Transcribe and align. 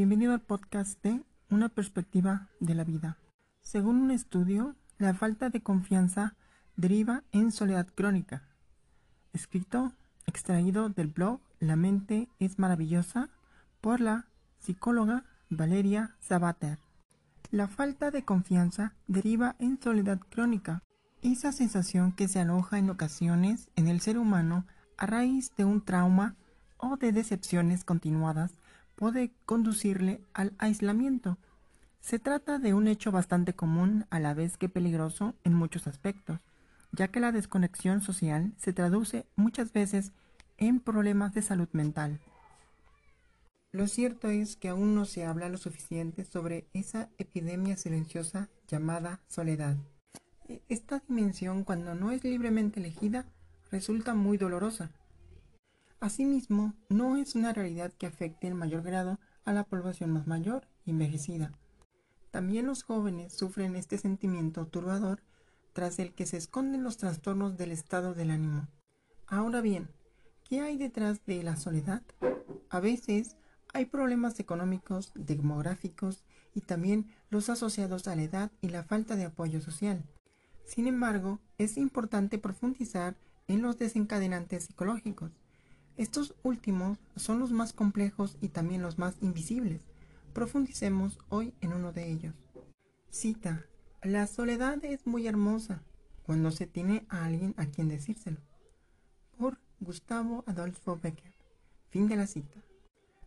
Bienvenido 0.00 0.32
al 0.32 0.40
podcast 0.40 0.98
de 1.02 1.20
Una 1.50 1.68
perspectiva 1.68 2.48
de 2.58 2.74
la 2.74 2.84
vida. 2.84 3.18
Según 3.60 3.96
un 3.96 4.10
estudio, 4.10 4.74
la 4.96 5.12
falta 5.12 5.50
de 5.50 5.60
confianza 5.60 6.36
deriva 6.74 7.22
en 7.32 7.52
soledad 7.52 7.86
crónica. 7.94 8.42
Escrito, 9.34 9.92
extraído 10.24 10.88
del 10.88 11.08
blog 11.08 11.42
La 11.58 11.76
mente 11.76 12.30
es 12.38 12.58
maravillosa 12.58 13.28
por 13.82 14.00
la 14.00 14.24
psicóloga 14.58 15.26
Valeria 15.50 16.16
Sabater. 16.18 16.78
La 17.50 17.68
falta 17.68 18.10
de 18.10 18.24
confianza 18.24 18.94
deriva 19.06 19.54
en 19.58 19.78
soledad 19.82 20.18
crónica, 20.30 20.82
esa 21.20 21.52
sensación 21.52 22.12
que 22.12 22.26
se 22.26 22.40
aloja 22.40 22.78
en 22.78 22.88
ocasiones 22.88 23.68
en 23.76 23.86
el 23.86 24.00
ser 24.00 24.16
humano 24.16 24.64
a 24.96 25.04
raíz 25.04 25.54
de 25.58 25.66
un 25.66 25.84
trauma 25.84 26.36
o 26.78 26.96
de 26.96 27.12
decepciones 27.12 27.84
continuadas 27.84 28.54
puede 29.00 29.32
conducirle 29.46 30.20
al 30.34 30.52
aislamiento. 30.58 31.38
Se 32.00 32.18
trata 32.18 32.58
de 32.58 32.74
un 32.74 32.86
hecho 32.86 33.10
bastante 33.10 33.54
común 33.54 34.04
a 34.10 34.20
la 34.20 34.34
vez 34.34 34.58
que 34.58 34.68
peligroso 34.68 35.34
en 35.42 35.54
muchos 35.54 35.86
aspectos, 35.86 36.38
ya 36.92 37.08
que 37.08 37.18
la 37.18 37.32
desconexión 37.32 38.02
social 38.02 38.52
se 38.58 38.74
traduce 38.74 39.24
muchas 39.36 39.72
veces 39.72 40.12
en 40.58 40.80
problemas 40.80 41.32
de 41.32 41.40
salud 41.40 41.68
mental. 41.72 42.20
Lo 43.72 43.88
cierto 43.88 44.28
es 44.28 44.56
que 44.56 44.68
aún 44.68 44.94
no 44.94 45.06
se 45.06 45.24
habla 45.24 45.48
lo 45.48 45.56
suficiente 45.56 46.26
sobre 46.26 46.68
esa 46.74 47.08
epidemia 47.16 47.78
silenciosa 47.78 48.50
llamada 48.68 49.20
soledad. 49.28 49.78
Esta 50.68 51.02
dimensión, 51.08 51.64
cuando 51.64 51.94
no 51.94 52.12
es 52.12 52.22
libremente 52.22 52.80
elegida, 52.80 53.24
resulta 53.70 54.12
muy 54.12 54.36
dolorosa. 54.36 54.90
Asimismo, 56.00 56.72
no 56.88 57.18
es 57.18 57.34
una 57.34 57.52
realidad 57.52 57.92
que 57.92 58.06
afecte 58.06 58.46
en 58.46 58.56
mayor 58.56 58.82
grado 58.82 59.20
a 59.44 59.52
la 59.52 59.64
población 59.64 60.10
más 60.10 60.26
mayor 60.26 60.66
envejecida. 60.86 61.52
También 62.30 62.66
los 62.66 62.84
jóvenes 62.84 63.34
sufren 63.34 63.76
este 63.76 63.98
sentimiento 63.98 64.66
turbador 64.66 65.22
tras 65.74 65.98
el 65.98 66.14
que 66.14 66.24
se 66.24 66.38
esconden 66.38 66.84
los 66.84 66.96
trastornos 66.96 67.58
del 67.58 67.70
estado 67.70 68.14
del 68.14 68.30
ánimo. 68.30 68.66
Ahora 69.26 69.60
bien, 69.60 69.90
¿qué 70.48 70.60
hay 70.60 70.78
detrás 70.78 71.24
de 71.26 71.42
la 71.42 71.56
soledad? 71.56 72.02
A 72.70 72.80
veces 72.80 73.36
hay 73.74 73.84
problemas 73.84 74.40
económicos, 74.40 75.12
demográficos 75.14 76.24
y 76.54 76.62
también 76.62 77.10
los 77.28 77.50
asociados 77.50 78.08
a 78.08 78.16
la 78.16 78.22
edad 78.22 78.50
y 78.62 78.70
la 78.70 78.84
falta 78.84 79.16
de 79.16 79.26
apoyo 79.26 79.60
social. 79.60 80.02
Sin 80.64 80.86
embargo, 80.86 81.40
es 81.58 81.76
importante 81.76 82.38
profundizar 82.38 83.16
en 83.48 83.60
los 83.60 83.76
desencadenantes 83.76 84.64
psicológicos. 84.64 85.32
Estos 86.00 86.34
últimos 86.42 86.96
son 87.14 87.40
los 87.40 87.52
más 87.52 87.74
complejos 87.74 88.38
y 88.40 88.48
también 88.48 88.80
los 88.80 88.98
más 88.98 89.16
invisibles. 89.20 89.82
Profundicemos 90.32 91.18
hoy 91.28 91.52
en 91.60 91.74
uno 91.74 91.92
de 91.92 92.10
ellos. 92.10 92.34
Cita. 93.10 93.66
La 94.02 94.26
soledad 94.26 94.82
es 94.82 95.06
muy 95.06 95.26
hermosa 95.26 95.82
cuando 96.22 96.52
se 96.52 96.66
tiene 96.66 97.04
a 97.10 97.26
alguien 97.26 97.52
a 97.58 97.66
quien 97.66 97.88
decírselo. 97.88 98.38
Por 99.36 99.58
Gustavo 99.78 100.42
Adolfo 100.46 100.98
Becker. 101.02 101.34
Fin 101.90 102.08
de 102.08 102.16
la 102.16 102.26
cita. 102.26 102.64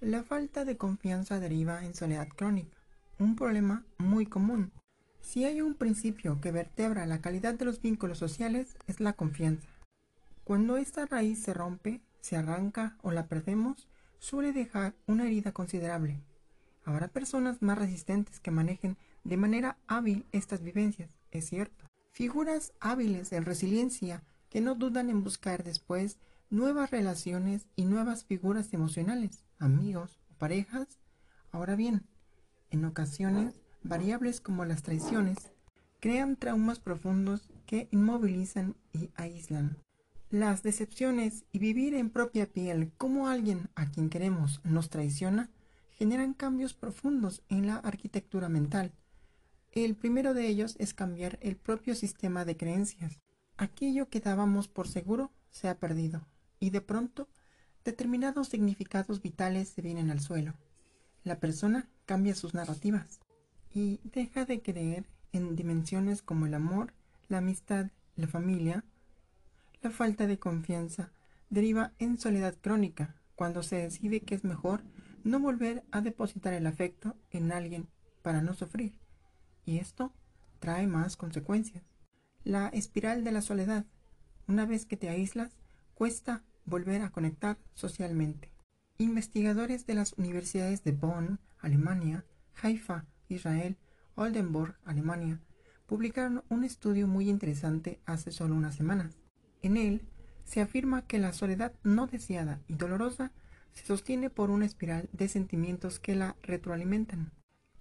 La 0.00 0.22
falta 0.22 0.64
de 0.64 0.78
confianza 0.78 1.40
deriva 1.40 1.84
en 1.84 1.94
soledad 1.94 2.28
crónica, 2.28 2.78
un 3.18 3.36
problema 3.36 3.84
muy 3.98 4.24
común. 4.24 4.72
Si 5.20 5.44
hay 5.44 5.60
un 5.60 5.74
principio 5.74 6.40
que 6.40 6.50
vertebra 6.50 7.04
la 7.04 7.20
calidad 7.20 7.52
de 7.52 7.66
los 7.66 7.82
vínculos 7.82 8.16
sociales 8.16 8.74
es 8.86 9.00
la 9.00 9.12
confianza. 9.12 9.68
Cuando 10.44 10.78
esta 10.78 11.04
raíz 11.04 11.42
se 11.42 11.52
rompe, 11.52 12.00
se 12.24 12.38
arranca 12.38 12.96
o 13.02 13.10
la 13.10 13.26
perdemos, 13.26 13.86
suele 14.18 14.54
dejar 14.54 14.94
una 15.06 15.26
herida 15.26 15.52
considerable. 15.52 16.22
Habrá 16.82 17.08
personas 17.08 17.60
más 17.60 17.76
resistentes 17.76 18.40
que 18.40 18.50
manejen 18.50 18.96
de 19.24 19.36
manera 19.36 19.76
hábil 19.88 20.24
estas 20.32 20.62
vivencias, 20.62 21.10
es 21.32 21.44
cierto. 21.44 21.84
Figuras 22.12 22.72
hábiles 22.80 23.30
en 23.34 23.44
resiliencia 23.44 24.22
que 24.48 24.62
no 24.62 24.74
dudan 24.74 25.10
en 25.10 25.22
buscar 25.22 25.64
después 25.64 26.16
nuevas 26.48 26.90
relaciones 26.90 27.66
y 27.76 27.84
nuevas 27.84 28.24
figuras 28.24 28.72
emocionales, 28.72 29.44
amigos 29.58 30.18
o 30.30 30.38
parejas. 30.38 30.98
Ahora 31.52 31.76
bien, 31.76 32.06
en 32.70 32.86
ocasiones, 32.86 33.60
variables 33.82 34.40
como 34.40 34.64
las 34.64 34.82
traiciones 34.82 35.52
crean 36.00 36.36
traumas 36.36 36.80
profundos 36.80 37.50
que 37.66 37.86
inmovilizan 37.90 38.76
y 38.94 39.10
aíslan. 39.14 39.83
Las 40.34 40.64
decepciones 40.64 41.44
y 41.52 41.60
vivir 41.60 41.94
en 41.94 42.10
propia 42.10 42.50
piel 42.50 42.90
cómo 42.98 43.28
alguien 43.28 43.70
a 43.76 43.88
quien 43.92 44.10
queremos 44.10 44.60
nos 44.64 44.90
traiciona 44.90 45.48
generan 45.92 46.34
cambios 46.34 46.74
profundos 46.74 47.44
en 47.48 47.68
la 47.68 47.76
arquitectura 47.76 48.48
mental. 48.48 48.90
El 49.70 49.94
primero 49.94 50.34
de 50.34 50.48
ellos 50.48 50.74
es 50.80 50.92
cambiar 50.92 51.38
el 51.40 51.54
propio 51.54 51.94
sistema 51.94 52.44
de 52.44 52.56
creencias. 52.56 53.20
Aquello 53.56 54.08
que 54.08 54.18
dábamos 54.18 54.66
por 54.66 54.88
seguro 54.88 55.30
se 55.52 55.68
ha 55.68 55.78
perdido 55.78 56.26
y 56.58 56.70
de 56.70 56.80
pronto 56.80 57.28
determinados 57.84 58.48
significados 58.48 59.22
vitales 59.22 59.68
se 59.68 59.82
vienen 59.82 60.10
al 60.10 60.18
suelo. 60.18 60.54
La 61.22 61.38
persona 61.38 61.88
cambia 62.06 62.34
sus 62.34 62.54
narrativas 62.54 63.20
y 63.72 64.00
deja 64.02 64.44
de 64.46 64.62
creer 64.62 65.06
en 65.30 65.54
dimensiones 65.54 66.22
como 66.22 66.46
el 66.46 66.54
amor, 66.54 66.92
la 67.28 67.38
amistad, 67.38 67.92
la 68.16 68.26
familia 68.26 68.84
la 69.84 69.90
falta 69.90 70.26
de 70.26 70.38
confianza 70.38 71.12
deriva 71.50 71.92
en 71.98 72.18
soledad 72.18 72.56
crónica, 72.58 73.16
cuando 73.34 73.62
se 73.62 73.76
decide 73.76 74.20
que 74.20 74.34
es 74.34 74.42
mejor 74.42 74.82
no 75.24 75.38
volver 75.38 75.84
a 75.90 76.00
depositar 76.00 76.54
el 76.54 76.66
afecto 76.66 77.18
en 77.30 77.52
alguien 77.52 77.88
para 78.22 78.40
no 78.40 78.54
sufrir. 78.54 78.98
Y 79.66 79.78
esto 79.78 80.14
trae 80.58 80.86
más 80.86 81.18
consecuencias. 81.18 81.84
La 82.44 82.68
espiral 82.68 83.24
de 83.24 83.32
la 83.32 83.42
soledad. 83.42 83.84
Una 84.48 84.64
vez 84.64 84.86
que 84.86 84.96
te 84.96 85.10
aíslas, 85.10 85.58
cuesta 85.92 86.42
volver 86.64 87.02
a 87.02 87.10
conectar 87.10 87.58
socialmente. 87.74 88.50
Investigadores 88.96 89.86
de 89.86 89.94
las 89.96 90.14
universidades 90.14 90.82
de 90.82 90.92
Bonn, 90.92 91.40
Alemania, 91.58 92.24
Haifa, 92.62 93.04
Israel, 93.28 93.76
Oldenburg, 94.14 94.76
Alemania, 94.86 95.42
publicaron 95.84 96.42
un 96.48 96.64
estudio 96.64 97.06
muy 97.06 97.28
interesante 97.28 98.00
hace 98.06 98.32
solo 98.32 98.54
unas 98.54 98.76
semanas. 98.76 99.23
En 99.64 99.78
él 99.78 100.02
se 100.44 100.60
afirma 100.60 101.06
que 101.06 101.18
la 101.18 101.32
soledad 101.32 101.72
no 101.84 102.06
deseada 102.06 102.60
y 102.68 102.74
dolorosa 102.74 103.32
se 103.72 103.86
sostiene 103.86 104.28
por 104.28 104.50
una 104.50 104.66
espiral 104.66 105.08
de 105.14 105.26
sentimientos 105.26 105.98
que 105.98 106.14
la 106.14 106.36
retroalimentan. 106.42 107.32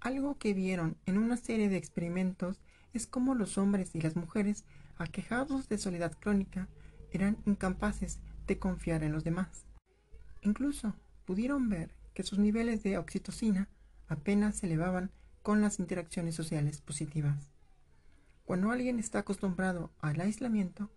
Algo 0.00 0.38
que 0.38 0.54
vieron 0.54 0.96
en 1.04 1.18
una 1.18 1.36
serie 1.36 1.68
de 1.68 1.76
experimentos 1.76 2.62
es 2.94 3.06
cómo 3.06 3.34
los 3.34 3.58
hombres 3.58 3.94
y 3.94 4.00
las 4.00 4.16
mujeres 4.16 4.64
aquejados 4.96 5.68
de 5.68 5.76
soledad 5.76 6.12
crónica 6.18 6.66
eran 7.12 7.36
incapaces 7.44 8.20
de 8.46 8.58
confiar 8.58 9.02
en 9.02 9.12
los 9.12 9.22
demás. 9.22 9.66
Incluso 10.40 10.94
pudieron 11.26 11.68
ver 11.68 11.90
que 12.14 12.22
sus 12.22 12.38
niveles 12.38 12.84
de 12.84 12.96
oxitocina 12.96 13.68
apenas 14.08 14.56
se 14.56 14.66
elevaban 14.66 15.10
con 15.42 15.60
las 15.60 15.78
interacciones 15.78 16.36
sociales 16.36 16.80
positivas. 16.80 17.52
Cuando 18.46 18.70
alguien 18.70 18.98
está 18.98 19.18
acostumbrado 19.18 19.90
al 20.00 20.22
aislamiento, 20.22 20.88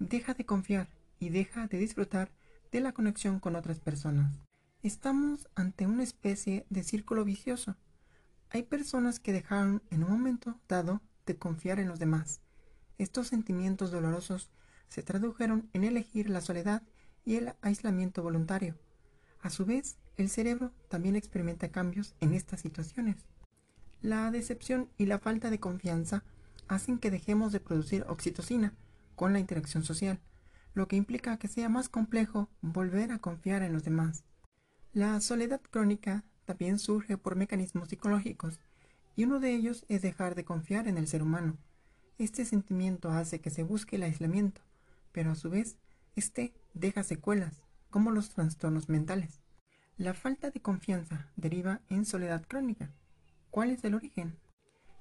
deja 0.00 0.34
de 0.34 0.46
confiar 0.46 0.88
y 1.20 1.28
deja 1.28 1.68
de 1.68 1.78
disfrutar 1.78 2.32
de 2.72 2.80
la 2.80 2.92
conexión 2.92 3.38
con 3.38 3.54
otras 3.54 3.78
personas. 3.78 4.40
Estamos 4.82 5.48
ante 5.54 5.86
una 5.86 6.02
especie 6.02 6.66
de 6.70 6.82
círculo 6.82 7.24
vicioso. 7.24 7.76
Hay 8.48 8.62
personas 8.62 9.20
que 9.20 9.32
dejaron 9.32 9.82
en 9.90 10.02
un 10.02 10.12
momento 10.12 10.58
dado 10.66 11.02
de 11.26 11.36
confiar 11.36 11.78
en 11.78 11.88
los 11.88 11.98
demás. 11.98 12.40
Estos 12.98 13.28
sentimientos 13.28 13.90
dolorosos 13.90 14.50
se 14.88 15.02
tradujeron 15.02 15.68
en 15.74 15.84
elegir 15.84 16.30
la 16.30 16.40
soledad 16.40 16.82
y 17.24 17.36
el 17.36 17.52
aislamiento 17.60 18.22
voluntario. 18.22 18.76
A 19.42 19.50
su 19.50 19.66
vez, 19.66 19.98
el 20.16 20.30
cerebro 20.30 20.72
también 20.88 21.14
experimenta 21.14 21.70
cambios 21.70 22.14
en 22.20 22.32
estas 22.34 22.60
situaciones. 22.60 23.16
La 24.00 24.30
decepción 24.30 24.88
y 24.96 25.06
la 25.06 25.18
falta 25.18 25.50
de 25.50 25.60
confianza 25.60 26.24
hacen 26.68 26.98
que 26.98 27.10
dejemos 27.10 27.52
de 27.52 27.60
producir 27.60 28.04
oxitocina, 28.08 28.72
con 29.20 29.34
la 29.34 29.38
interacción 29.38 29.82
social, 29.82 30.18
lo 30.72 30.88
que 30.88 30.96
implica 30.96 31.36
que 31.36 31.46
sea 31.46 31.68
más 31.68 31.90
complejo 31.90 32.48
volver 32.62 33.12
a 33.12 33.18
confiar 33.18 33.62
en 33.62 33.74
los 33.74 33.84
demás. 33.84 34.24
La 34.94 35.20
soledad 35.20 35.60
crónica 35.60 36.24
también 36.46 36.78
surge 36.78 37.18
por 37.18 37.36
mecanismos 37.36 37.90
psicológicos, 37.90 38.60
y 39.16 39.24
uno 39.24 39.38
de 39.38 39.54
ellos 39.54 39.84
es 39.90 40.00
dejar 40.00 40.36
de 40.36 40.46
confiar 40.46 40.88
en 40.88 40.96
el 40.96 41.06
ser 41.06 41.22
humano. 41.22 41.58
Este 42.16 42.46
sentimiento 42.46 43.10
hace 43.10 43.42
que 43.42 43.50
se 43.50 43.62
busque 43.62 43.96
el 43.96 44.04
aislamiento, 44.04 44.62
pero 45.12 45.32
a 45.32 45.34
su 45.34 45.50
vez, 45.50 45.76
este 46.16 46.54
deja 46.72 47.02
secuelas, 47.02 47.62
como 47.90 48.12
los 48.12 48.30
trastornos 48.30 48.88
mentales. 48.88 49.42
La 49.98 50.14
falta 50.14 50.50
de 50.50 50.62
confianza 50.62 51.28
deriva 51.36 51.82
en 51.90 52.06
soledad 52.06 52.46
crónica. 52.48 52.90
¿Cuál 53.50 53.68
es 53.68 53.84
el 53.84 53.96
origen? 53.96 54.38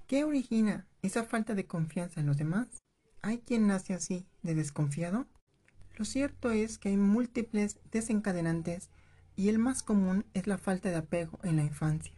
¿Qué 0.07 0.25
origina 0.25 0.87
esa 1.03 1.23
falta 1.23 1.55
de 1.55 1.67
confianza 1.67 2.19
en 2.19 2.25
los 2.25 2.35
demás? 2.35 2.67
¿Hay 3.21 3.39
quien 3.39 3.67
nace 3.67 3.93
así, 3.93 4.25
de 4.43 4.55
desconfiado? 4.55 5.27
Lo 5.95 6.05
cierto 6.05 6.51
es 6.51 6.77
que 6.77 6.89
hay 6.89 6.97
múltiples 6.97 7.79
desencadenantes 7.91 8.89
y 9.35 9.49
el 9.49 9.59
más 9.59 9.83
común 9.83 10.25
es 10.33 10.47
la 10.47 10.57
falta 10.57 10.89
de 10.89 10.95
apego 10.95 11.39
en 11.43 11.57
la 11.57 11.63
infancia. 11.63 12.13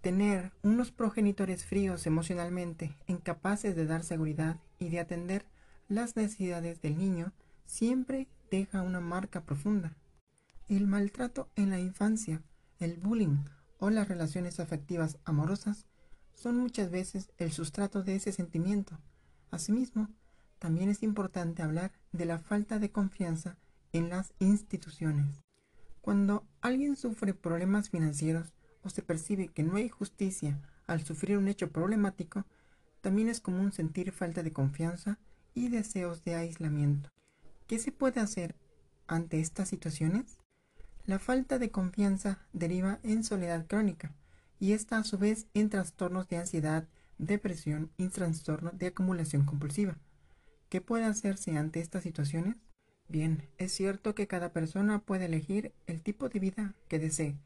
Tener 0.00 0.52
unos 0.62 0.90
progenitores 0.90 1.66
fríos 1.66 2.06
emocionalmente, 2.06 2.96
incapaces 3.06 3.76
de 3.76 3.84
dar 3.84 4.04
seguridad 4.04 4.58
y 4.78 4.88
de 4.88 5.00
atender 5.00 5.44
las 5.88 6.16
necesidades 6.16 6.80
del 6.80 6.96
niño, 6.96 7.32
siempre 7.66 8.28
deja 8.50 8.80
una 8.80 9.00
marca 9.00 9.42
profunda. 9.42 9.96
El 10.68 10.86
maltrato 10.86 11.50
en 11.56 11.70
la 11.70 11.80
infancia, 11.80 12.42
el 12.78 12.96
bullying 12.96 13.44
o 13.78 13.90
las 13.90 14.08
relaciones 14.08 14.60
afectivas 14.60 15.18
amorosas 15.24 15.86
son 16.32 16.56
muchas 16.56 16.90
veces 16.90 17.30
el 17.36 17.52
sustrato 17.52 18.02
de 18.02 18.16
ese 18.16 18.32
sentimiento. 18.32 18.98
Asimismo, 19.50 20.08
también 20.58 20.88
es 20.90 21.02
importante 21.02 21.62
hablar 21.62 21.92
de 22.12 22.24
la 22.24 22.38
falta 22.38 22.78
de 22.78 22.90
confianza 22.90 23.56
en 23.92 24.08
las 24.08 24.32
instituciones. 24.38 25.42
Cuando 26.00 26.46
alguien 26.60 26.96
sufre 26.96 27.34
problemas 27.34 27.90
financieros 27.90 28.52
o 28.82 28.90
se 28.90 29.02
percibe 29.02 29.48
que 29.48 29.62
no 29.62 29.76
hay 29.76 29.88
justicia 29.88 30.58
al 30.86 31.02
sufrir 31.04 31.38
un 31.38 31.48
hecho 31.48 31.70
problemático, 31.70 32.44
también 33.00 33.28
es 33.28 33.40
común 33.40 33.72
sentir 33.72 34.12
falta 34.12 34.42
de 34.42 34.52
confianza 34.52 35.18
y 35.54 35.68
deseos 35.68 36.24
de 36.24 36.34
aislamiento. 36.34 37.10
¿Qué 37.66 37.78
se 37.78 37.92
puede 37.92 38.20
hacer 38.20 38.56
ante 39.06 39.40
estas 39.40 39.68
situaciones? 39.68 40.38
La 41.04 41.18
falta 41.18 41.58
de 41.58 41.70
confianza 41.70 42.38
deriva 42.52 42.98
en 43.02 43.24
soledad 43.24 43.66
crónica 43.66 44.14
y 44.58 44.72
esta 44.72 44.98
a 44.98 45.04
su 45.04 45.18
vez 45.18 45.46
en 45.54 45.70
trastornos 45.70 46.28
de 46.28 46.38
ansiedad, 46.38 46.88
depresión 47.18 47.90
y 47.96 48.08
trastorno 48.08 48.70
de 48.72 48.88
acumulación 48.88 49.44
compulsiva. 49.44 49.96
¿Qué 50.68 50.80
puede 50.80 51.04
hacerse 51.04 51.56
ante 51.56 51.80
estas 51.80 52.02
situaciones? 52.02 52.56
Bien, 53.08 53.48
es 53.56 53.72
cierto 53.72 54.14
que 54.14 54.26
cada 54.26 54.52
persona 54.52 54.98
puede 54.98 55.24
elegir 55.24 55.72
el 55.86 56.02
tipo 56.02 56.28
de 56.28 56.40
vida 56.40 56.74
que 56.88 56.98
desee. 56.98 57.38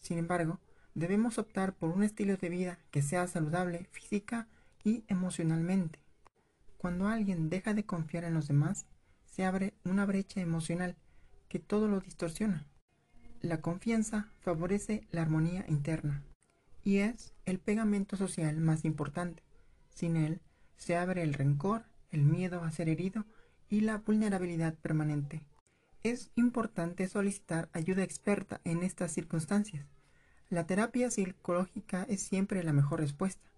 Sin 0.00 0.18
embargo, 0.18 0.60
debemos 0.94 1.38
optar 1.38 1.74
por 1.74 1.90
un 1.90 2.02
estilo 2.02 2.36
de 2.36 2.48
vida 2.50 2.78
que 2.90 3.00
sea 3.00 3.26
saludable 3.26 3.86
física 3.90 4.48
y 4.84 5.04
emocionalmente. 5.08 6.00
Cuando 6.76 7.08
alguien 7.08 7.48
deja 7.48 7.72
de 7.72 7.86
confiar 7.86 8.24
en 8.24 8.34
los 8.34 8.48
demás, 8.48 8.86
se 9.24 9.46
abre 9.46 9.72
una 9.84 10.04
brecha 10.04 10.40
emocional 10.40 10.96
que 11.48 11.58
todo 11.58 11.88
lo 11.88 12.00
distorsiona. 12.00 12.66
La 13.40 13.62
confianza 13.62 14.30
favorece 14.40 15.06
la 15.10 15.22
armonía 15.22 15.64
interna 15.68 16.22
y 16.84 16.98
es 16.98 17.32
el 17.46 17.60
pegamento 17.60 18.16
social 18.16 18.58
más 18.58 18.84
importante. 18.84 19.42
Sin 19.88 20.16
él 20.16 20.40
se 20.76 20.96
abre 20.96 21.22
el 21.22 21.34
rencor, 21.34 21.84
el 22.10 22.22
miedo 22.22 22.62
a 22.62 22.70
ser 22.70 22.88
herido 22.88 23.26
y 23.68 23.80
la 23.80 23.98
vulnerabilidad 23.98 24.74
permanente. 24.74 25.42
Es 26.02 26.30
importante 26.36 27.08
solicitar 27.08 27.68
ayuda 27.72 28.02
experta 28.02 28.60
en 28.64 28.82
estas 28.82 29.12
circunstancias. 29.12 29.86
La 30.48 30.66
terapia 30.66 31.10
psicológica 31.10 32.06
es 32.08 32.22
siempre 32.22 32.62
la 32.62 32.72
mejor 32.72 33.00
respuesta. 33.00 33.50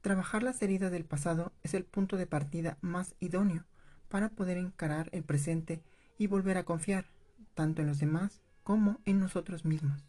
Trabajar 0.00 0.42
las 0.42 0.62
heridas 0.62 0.90
del 0.92 1.04
pasado 1.04 1.52
es 1.62 1.74
el 1.74 1.84
punto 1.84 2.16
de 2.16 2.26
partida 2.26 2.78
más 2.80 3.14
idóneo 3.20 3.64
para 4.08 4.30
poder 4.30 4.56
encarar 4.56 5.08
el 5.12 5.24
presente 5.24 5.82
y 6.16 6.28
volver 6.28 6.56
a 6.56 6.64
confiar, 6.64 7.06
tanto 7.54 7.82
en 7.82 7.88
los 7.88 7.98
demás 7.98 8.40
como 8.62 9.00
en 9.04 9.18
nosotros 9.18 9.64
mismos. 9.64 10.06